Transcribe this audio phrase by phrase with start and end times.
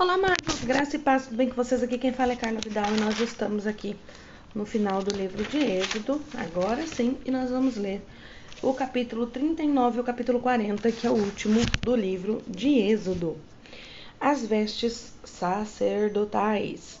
[0.00, 1.82] Olá, Marcos, graça e paz, tudo bem com vocês?
[1.82, 3.94] Aqui quem fala é Carla Vidal e nós estamos aqui
[4.54, 8.00] no final do livro de Êxodo, agora sim, e nós vamos ler
[8.62, 13.36] o capítulo 39 e o capítulo 40, que é o último do livro de Êxodo.
[14.18, 16.98] As vestes sacerdotais.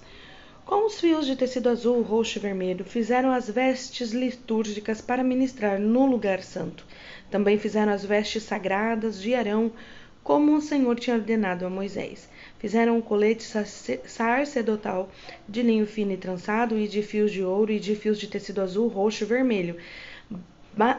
[0.66, 5.80] Com os fios de tecido azul, roxo e vermelho, fizeram as vestes litúrgicas para ministrar
[5.80, 6.84] no lugar santo.
[7.30, 9.72] Também fizeram as vestes sagradas de Arão,
[10.22, 12.28] como o Senhor tinha ordenado a Moisés.
[12.60, 13.42] Fizeram um colete
[14.04, 15.08] sacerdotal
[15.48, 18.60] de linho fino e trançado, e de fios de ouro e de fios de tecido
[18.60, 19.76] azul, roxo e vermelho.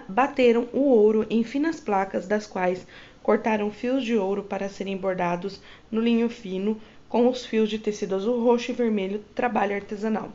[0.10, 2.86] Bateram o ouro em finas placas, das quais
[3.22, 5.62] cortaram fios de ouro para serem bordados
[5.92, 10.32] no linho fino, com os fios de tecido azul, roxo e vermelho, trabalho artesanal.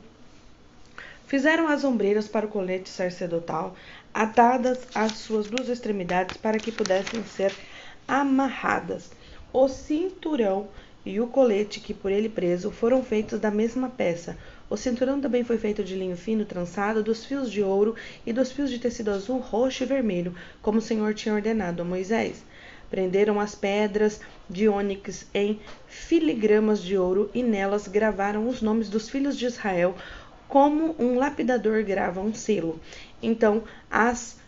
[1.27, 3.75] Fizeram as ombreiras para o colete sacerdotal,
[4.15, 7.53] atadas às suas duas extremidades para que pudessem ser
[8.07, 9.11] amarradas.
[9.53, 10.69] O cinturão
[11.07, 14.37] e o colete que por ele preso foram feitos da mesma peça.
[14.69, 17.95] O cinturão também foi feito de linho fino trançado, dos fios de ouro
[18.27, 21.85] e dos fios de tecido azul, roxo e vermelho, como o Senhor tinha ordenado a
[21.85, 22.45] Moisés.
[22.91, 29.09] Prenderam as pedras de ônix em filigramas de ouro e nelas gravaram os nomes dos
[29.09, 29.95] filhos de Israel,
[30.49, 32.81] como um lapidador grava um selo.
[33.23, 34.39] Então as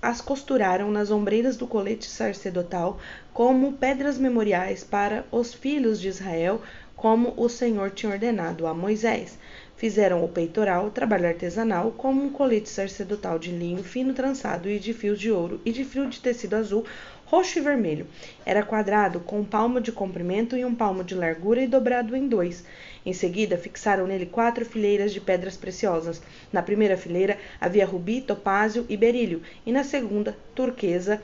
[0.00, 2.98] as costuraram nas ombreiras do colete sacerdotal
[3.32, 6.62] como pedras memoriais para os filhos de Israel,
[6.96, 9.38] como o Senhor tinha ordenado a Moisés.
[9.82, 14.94] Fizeram o peitoral, trabalho artesanal, como um colete sacerdotal de linho fino trançado e de
[14.94, 16.84] fios de ouro e de fio de tecido azul,
[17.26, 18.06] roxo e vermelho.
[18.46, 22.28] Era quadrado, com um palmo de comprimento e um palmo de largura e dobrado em
[22.28, 22.64] dois.
[23.04, 26.22] Em seguida, fixaram nele quatro fileiras de pedras preciosas.
[26.52, 31.20] Na primeira fileira havia rubi, topázio e berílio, e na segunda, turquesa,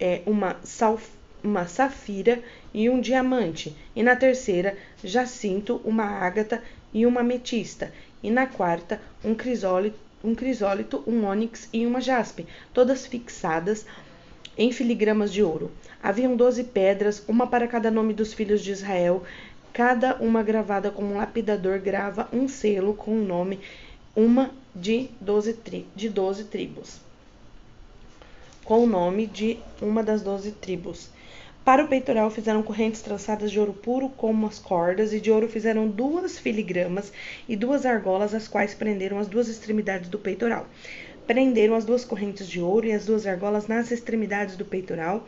[0.00, 0.56] é, uma,
[1.44, 2.42] uma safira
[2.72, 6.62] e um diamante, e na terceira, jacinto, uma ágata
[6.92, 12.46] e uma ametista, e na quarta, um crisólito, um, crisólito, um ônix e uma jaspe,
[12.74, 13.86] todas fixadas
[14.56, 15.70] em filigramas de ouro.
[16.02, 19.22] Haviam doze pedras, uma para cada nome dos filhos de Israel,
[19.72, 23.60] cada uma gravada como um lapidador grava um selo com o nome,
[24.14, 26.98] uma de doze, tri, de doze tribos,
[28.64, 31.08] com o nome de uma das doze tribos.
[31.64, 35.46] Para o peitoral fizeram correntes trançadas de ouro puro como as cordas, e de ouro
[35.46, 37.12] fizeram duas filigramas
[37.46, 40.66] e duas argolas, as quais prenderam as duas extremidades do peitoral.
[41.26, 45.26] Prenderam as duas correntes de ouro e as duas argolas nas extremidades do peitoral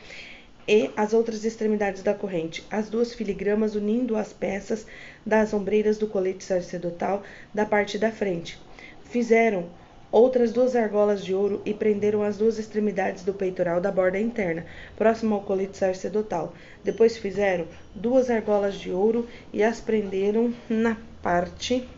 [0.66, 4.86] e as outras extremidades da corrente, as duas filigramas unindo as peças
[5.24, 7.22] das ombreiras do colete sacerdotal
[7.52, 8.58] da parte da frente.
[9.04, 9.68] Fizeram
[10.12, 14.66] outras duas argolas de ouro e prenderam as duas extremidades do peitoral da borda interna,
[14.94, 16.52] próximo ao colete sacerdotal.
[16.84, 21.88] Depois fizeram duas argolas de ouro e as prenderam na parte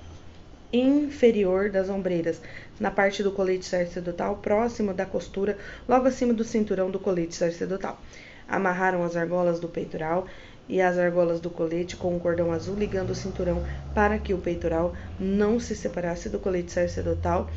[0.72, 2.40] inferior das ombreiras,
[2.78, 5.58] na parte do colete sacerdotal, próximo da costura,
[5.88, 8.00] logo acima do cinturão do colete sacerdotal.
[8.48, 10.26] Amarraram as argolas do peitoral
[10.68, 13.62] e as argolas do colete com um cordão azul ligando o cinturão
[13.94, 17.48] para que o peitoral não se separasse do colete sacerdotal,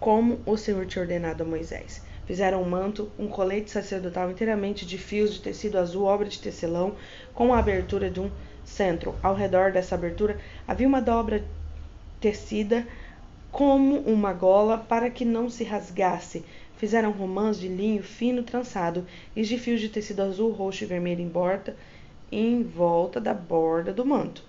[0.00, 2.02] como o Senhor tinha ordenado a Moisés.
[2.26, 6.96] Fizeram um manto, um colete sacerdotal inteiramente de fios de tecido azul, obra de tecelão,
[7.34, 8.30] com a abertura de um
[8.64, 9.14] centro.
[9.22, 11.44] Ao redor dessa abertura havia uma dobra
[12.20, 12.86] tecida
[13.52, 16.44] como uma gola para que não se rasgasse
[16.80, 19.06] Fizeram romãs de linho fino trançado
[19.36, 21.76] e de fios de tecido azul, roxo e vermelho em borda
[22.32, 24.42] em volta da borda do manto.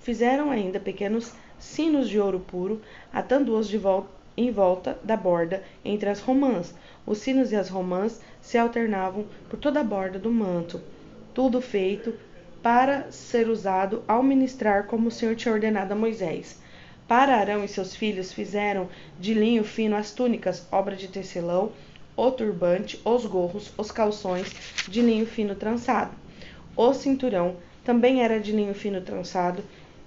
[0.00, 2.80] Fizeram ainda pequenos sinos de ouro puro,
[3.12, 6.74] atando-os volta, em volta da borda entre as romãs.
[7.06, 10.80] Os sinos e as romãs se alternavam por toda a borda do manto,
[11.32, 12.14] tudo feito
[12.62, 16.60] para ser usado ao ministrar como o Senhor tinha ordenado a Moisés.
[17.06, 18.88] Para Arão e seus filhos fizeram
[19.20, 21.70] de linho fino as túnicas, obra de tecelão,
[22.16, 24.52] o turbante, os gorros, os calções
[24.88, 26.10] de linho fino trançado.
[26.74, 29.62] O cinturão também era de linho fino trançado,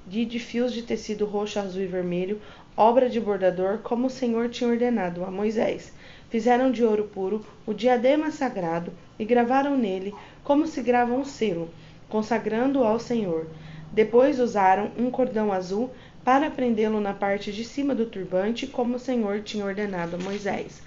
[0.09, 2.41] de, fios de tecido roxo, azul e vermelho,
[2.75, 5.93] obra de bordador, como o Senhor tinha ordenado a Moisés.
[6.29, 10.13] Fizeram de ouro puro o diadema sagrado e gravaram nele
[10.43, 11.69] como se grava um selo,
[12.07, 13.47] consagrando-o ao Senhor.
[13.91, 15.91] Depois usaram um cordão azul
[16.23, 20.81] para prendê-lo na parte de cima do turbante, como o Senhor tinha ordenado a Moisés.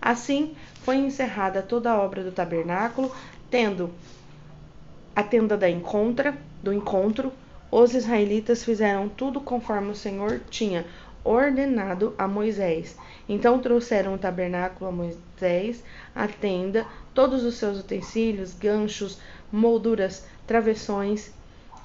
[0.00, 3.10] Assim foi encerrada toda a obra do tabernáculo,
[3.50, 3.90] tendo
[5.14, 7.32] a tenda da encontra, do encontro,
[7.76, 10.86] os israelitas fizeram tudo conforme o Senhor tinha
[11.24, 12.96] ordenado a Moisés.
[13.28, 15.82] Então trouxeram o tabernáculo a Moisés,
[16.14, 19.18] a tenda, todos os seus utensílios, ganchos,
[19.50, 21.32] molduras, travessões,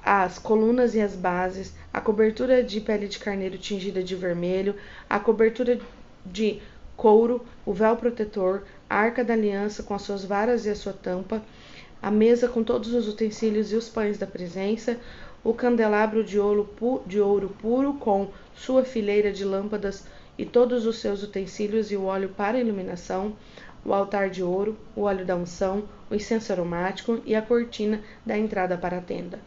[0.04, 4.76] as colunas e as bases, a cobertura de pele de carneiro tingida de vermelho,
[5.08, 5.80] a cobertura
[6.24, 6.62] de
[6.96, 10.92] couro, o véu protetor, a arca da aliança com as suas varas e a sua
[10.92, 11.42] tampa,
[12.00, 14.96] a mesa com todos os utensílios e os pães da presença,
[15.42, 20.04] o candelabro de ouro, pu de ouro puro com sua fileira de lâmpadas
[20.36, 23.34] e todos os seus utensílios e o óleo para iluminação,
[23.84, 28.38] o altar de ouro, o óleo da unção, o incenso aromático e a cortina da
[28.38, 29.38] entrada para a tenda,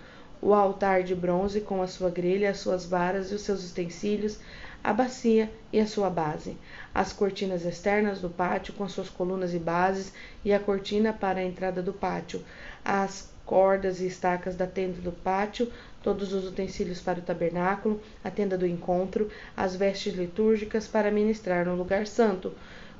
[0.41, 4.39] o altar de bronze com a sua grelha, as suas varas e os seus utensílios,
[4.83, 6.57] a bacia e a sua base,
[6.93, 10.11] as cortinas externas do pátio com suas colunas e bases
[10.43, 12.43] e a cortina para a entrada do pátio,
[12.83, 18.31] as cordas e estacas da tenda do pátio, todos os utensílios para o tabernáculo, a
[18.31, 22.53] tenda do encontro, as vestes litúrgicas para ministrar no lugar santo,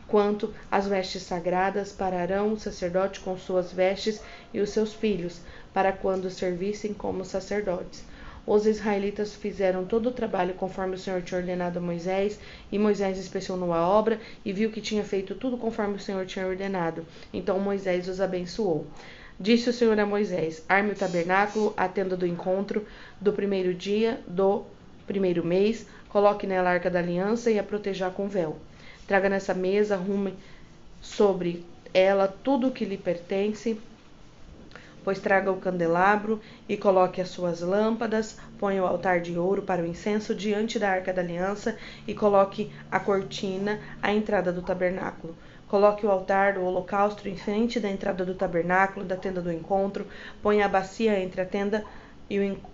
[0.08, 4.22] quanto às vestes sagradas para Arão, o sacerdote, com suas vestes
[4.54, 5.42] e os seus filhos,
[5.74, 8.04] para quando servissem como sacerdotes
[8.46, 12.38] os israelitas fizeram todo o trabalho conforme o Senhor tinha ordenado a Moisés,
[12.72, 16.46] e Moisés inspecionou a obra e viu que tinha feito tudo conforme o Senhor tinha
[16.46, 17.06] ordenado.
[17.34, 18.86] Então Moisés os abençoou.
[19.40, 22.86] Disse o Senhor a Moisés: Arme o tabernáculo, a tenda do encontro,
[23.20, 24.64] do primeiro dia do
[25.08, 28.58] primeiro mês, coloque nela a arca da aliança e a proteja com véu.
[29.08, 30.34] Traga nessa mesa, arrume
[31.02, 33.78] sobre ela tudo o que lhe pertence,
[35.04, 39.82] pois traga o candelabro e coloque as suas lâmpadas, ponha o altar de ouro para
[39.82, 41.78] o incenso diante da arca da aliança
[42.08, 45.36] e coloque a cortina à entrada do tabernáculo.
[45.68, 50.06] Coloque o altar do holocausto em frente da entrada do tabernáculo, da tenda do encontro,
[50.42, 51.84] ponha a bacia entre a tenda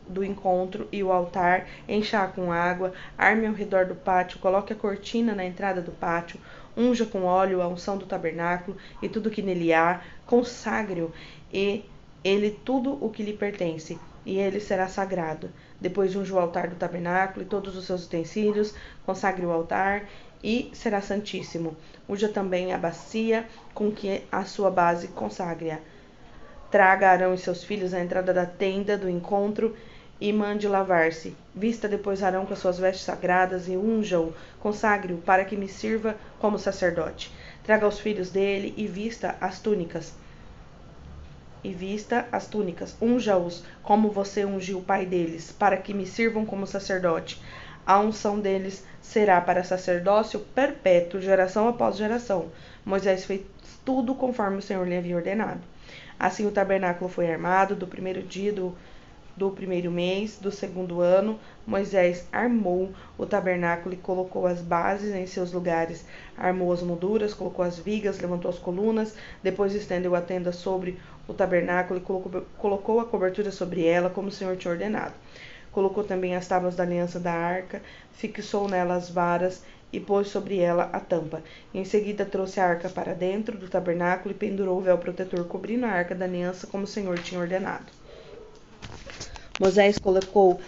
[0.07, 4.75] do encontro e o altar, encha com água, arme ao redor do pátio, coloque a
[4.75, 6.39] cortina na entrada do pátio,
[6.77, 11.11] unja com óleo a unção do tabernáculo e tudo que nele há, consagre-o
[11.51, 11.83] e
[12.23, 15.49] ele tudo o que lhe pertence, e ele será sagrado.
[15.79, 18.73] Depois unja o altar do tabernáculo e todos os seus utensílios,
[19.05, 20.07] consagre o altar
[20.43, 21.75] e será santíssimo.
[22.07, 25.79] Unja também a bacia com que a sua base consagre-a.
[26.69, 29.75] Traga Arão e seus filhos à entrada da tenda do encontro
[30.21, 31.35] e mande lavar-se.
[31.55, 36.15] Vista depois Arão com as suas vestes sagradas e unja-o, consagre-o para que me sirva
[36.37, 37.33] como sacerdote.
[37.63, 40.13] Traga os filhos dele e vista as túnicas
[41.63, 46.45] e vista as túnicas, unja-os como você ungiu o pai deles, para que me sirvam
[46.45, 47.41] como sacerdote.
[47.85, 52.51] A unção deles será para sacerdócio perpétuo, geração após geração.
[52.85, 53.41] Moisés fez
[53.83, 55.61] tudo conforme o Senhor lhe havia ordenado.
[56.19, 58.75] Assim o tabernáculo foi armado do primeiro dia do
[59.39, 65.25] do primeiro mês do segundo ano, Moisés armou o tabernáculo e colocou as bases em
[65.25, 66.05] seus lugares,
[66.37, 70.99] armou as molduras, colocou as vigas, levantou as colunas, depois estendeu a tenda sobre
[71.29, 75.13] o tabernáculo e colocou, colocou a cobertura sobre ela, como o Senhor tinha ordenado.
[75.71, 77.81] Colocou também as tábuas da aliança da arca,
[78.13, 79.61] fixou nela as varas
[79.93, 81.43] e pôs sobre ela a tampa.
[81.73, 85.85] Em seguida trouxe a arca para dentro do tabernáculo e pendurou o véu protetor cobrindo
[85.85, 87.85] a arca da aliança, como o Senhor tinha ordenado.
[89.59, 90.59] Moisés colocou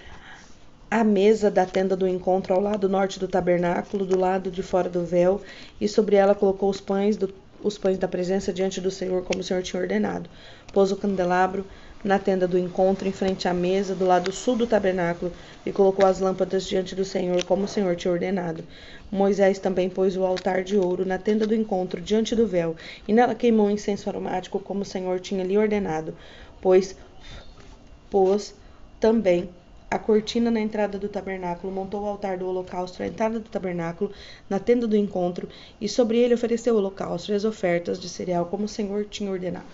[0.92, 4.90] a mesa da tenda do encontro ao lado norte do tabernáculo, do lado de fora
[4.90, 5.42] do véu,
[5.80, 9.40] e sobre ela colocou os pães, do, os pães da presença diante do Senhor, como
[9.40, 10.30] o Senhor tinha ordenado.
[10.74, 11.66] Pôs o candelabro
[12.04, 15.32] na tenda do encontro, em frente à mesa, do lado sul do tabernáculo,
[15.66, 18.64] e colocou as lâmpadas diante do Senhor, como o Senhor tinha ordenado.
[19.12, 22.76] Moisés também pôs o altar de ouro na tenda do encontro, diante do véu,
[23.08, 26.16] e nela queimou incenso aromático, como o Senhor tinha lhe ordenado,
[26.60, 26.96] pois
[28.10, 28.56] pôs
[29.00, 29.50] também
[29.92, 34.10] a cortina na entrada do tabernáculo, montou o altar do holocausto à entrada do tabernáculo,
[34.50, 35.50] na tenda do encontro,
[35.82, 39.30] e sobre ele ofereceu o holocausto e as ofertas de cereal, como o Senhor tinha
[39.30, 39.66] ordenado.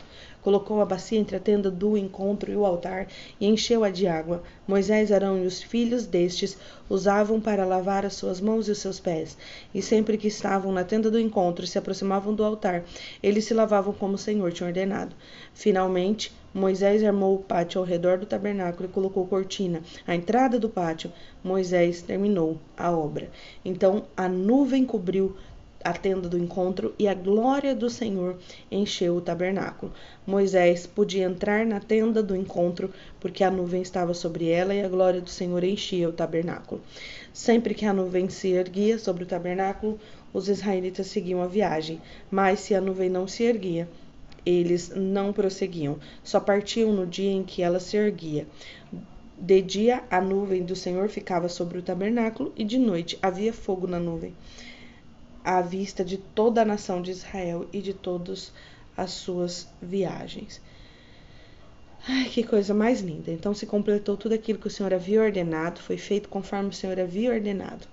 [0.42, 3.08] Colocou a bacia entre a tenda do encontro e o altar
[3.40, 4.42] e encheu-a de água.
[4.68, 6.58] Moisés, Arão e os filhos destes
[6.90, 9.38] usavam para lavar as suas mãos e os seus pés.
[9.72, 12.84] E sempre que estavam na tenda do encontro e se aproximavam do altar,
[13.22, 15.16] eles se lavavam como o Senhor tinha ordenado.
[15.54, 19.84] Finalmente, Moisés armou o pátio ao redor do tabernáculo e colocou cortina.
[20.08, 23.30] À entrada do pátio, Moisés terminou a obra.
[23.64, 25.38] Então a nuvem cobriu
[25.84, 28.40] a tenda do encontro e a glória do Senhor
[28.72, 29.94] encheu o tabernáculo.
[30.26, 34.90] Moisés podia entrar na tenda do encontro porque a nuvem estava sobre ela e a
[34.90, 36.82] glória do Senhor enchia o tabernáculo.
[37.32, 40.00] Sempre que a nuvem se erguia sobre o tabernáculo,
[40.34, 43.88] os israelitas seguiam a viagem, mas se a nuvem não se erguia,
[44.50, 48.48] eles não prosseguiam, só partiam no dia em que ela se erguia.
[49.38, 53.86] De dia a nuvem do Senhor ficava sobre o tabernáculo e de noite havia fogo
[53.86, 54.34] na nuvem
[55.44, 58.52] à vista de toda a nação de Israel e de todas
[58.98, 60.62] as suas viagens.
[62.06, 63.32] Ai, que coisa mais linda.
[63.32, 67.00] Então se completou tudo aquilo que o Senhor havia ordenado, foi feito conforme o Senhor
[67.00, 67.88] havia ordenado.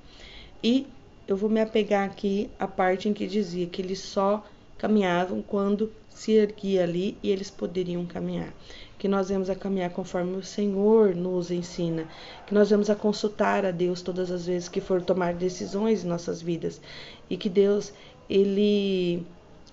[0.62, 0.86] E
[1.28, 4.44] eu vou me apegar aqui à parte em que dizia que eles só
[4.76, 8.54] caminhavam quando se erguia ali e eles poderiam caminhar.
[8.98, 12.08] Que nós vamos a caminhar conforme o Senhor nos ensina,
[12.46, 16.08] que nós vamos a consultar a Deus todas as vezes que for tomar decisões em
[16.08, 16.80] nossas vidas
[17.28, 17.92] e que Deus
[18.30, 19.26] ele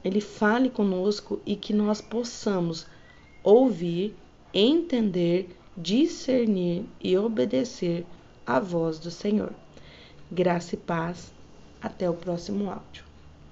[0.03, 2.88] ele fale conosco e que nós possamos
[3.43, 4.15] ouvir
[4.51, 8.03] entender, discernir e obedecer
[8.45, 9.53] à voz do Senhor.
[10.31, 11.31] Graça e paz.
[11.81, 13.11] Até o próximo áudio.